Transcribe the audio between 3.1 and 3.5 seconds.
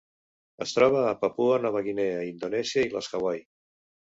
Hawaii.